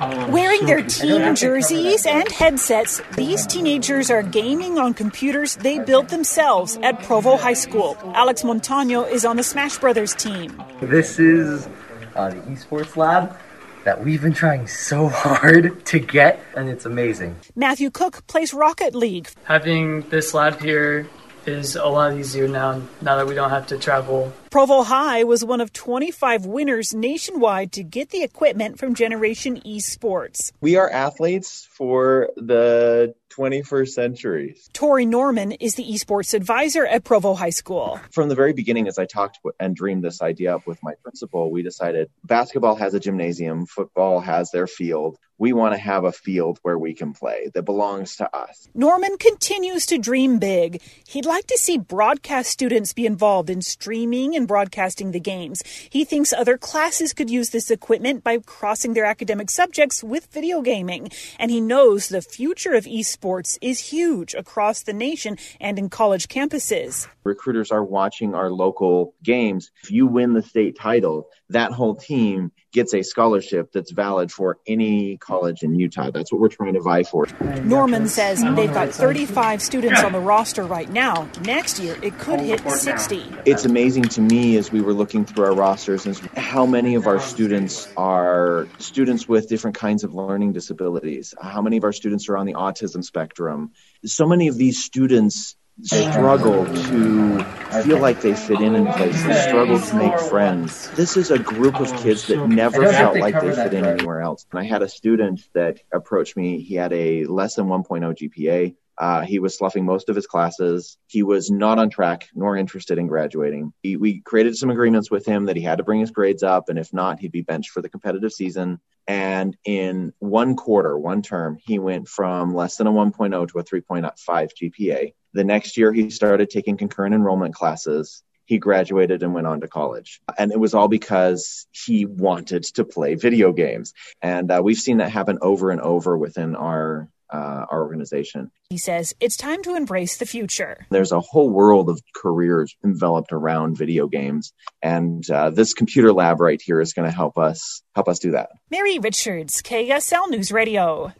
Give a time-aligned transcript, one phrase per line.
[0.00, 6.76] Wearing their team jerseys and headsets, these teenagers are gaming on computers they built themselves
[6.82, 7.96] at Provo High School.
[8.14, 10.60] Alex Montano is on the Smash Brothers team.
[10.80, 11.68] This is
[12.16, 13.36] uh, the esports lab
[13.84, 17.36] that we've been trying so hard to get, and it's amazing.
[17.54, 19.28] Matthew Cook plays Rocket League.
[19.44, 21.06] Having this lab here
[21.46, 25.44] is a lot easier now, now that we don't have to travel Provo High was
[25.44, 30.52] one of 25 winners nationwide to get the equipment from Generation Esports.
[30.60, 34.56] We are athletes for the 21st century.
[34.72, 38.00] Tori Norman is the esports advisor at Provo High School.
[38.10, 41.50] From the very beginning, as I talked and dreamed this idea up with my principal,
[41.50, 45.18] we decided basketball has a gymnasium, football has their field.
[45.36, 48.68] We want to have a field where we can play that belongs to us.
[48.72, 50.80] Norman continues to dream big.
[51.08, 55.64] He'd like to see broadcast students be involved in streaming and broadcasting the games.
[55.90, 60.62] He thinks other classes could use this equipment by crossing their academic subjects with video
[60.62, 61.10] gaming.
[61.40, 66.28] And he knows the future of esports is huge across the nation and in college
[66.28, 67.08] campuses.
[67.24, 69.70] Recruiters are watching our local games.
[69.82, 74.58] If you win the state title, that whole team gets a scholarship that's valid for
[74.66, 76.10] any college in Utah.
[76.10, 77.26] That's what we're trying to vie for.
[77.62, 81.28] Norman says they've got 35 students on the roster right now.
[81.44, 83.24] Next year, it could hit 60.
[83.46, 87.06] It's amazing to me as we were looking through our rosters is how many of
[87.06, 91.32] our students are students with different kinds of learning disabilities.
[91.40, 93.70] How many of our students are on the autism spectrum?
[94.04, 97.44] So many of these students struggle to
[97.84, 100.90] feel like they fit in in places, struggle to make friends.
[100.90, 104.46] This is a group of kids that never felt like they fit in anywhere else.
[104.50, 106.60] And I had a student that approached me.
[106.60, 107.84] He had a less than 1.0
[108.20, 108.76] GPA.
[108.96, 110.98] Uh, he was sloughing most of his classes.
[111.08, 113.72] He was not on track nor interested in graduating.
[113.82, 116.68] He, we created some agreements with him that he had to bring his grades up,
[116.68, 118.80] and if not, he'd be benched for the competitive season.
[119.06, 123.64] And in one quarter, one term, he went from less than a 1.0 to a
[123.64, 125.14] 3.5 GPA.
[125.32, 128.22] The next year, he started taking concurrent enrollment classes.
[128.46, 130.20] He graduated and went on to college.
[130.38, 133.94] And it was all because he wanted to play video games.
[134.22, 138.50] And uh, we've seen that happen over and over within our uh, our organization.
[138.70, 140.86] He says it's time to embrace the future.
[140.90, 144.52] There's a whole world of careers enveloped around video games,
[144.82, 148.32] and uh, this computer lab right here is going to help us help us do
[148.32, 148.50] that.
[148.70, 151.12] Mary Richards, KSL News Radio.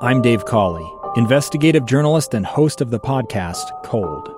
[0.00, 4.37] I'm Dave Cawley, investigative journalist and host of the podcast Cold.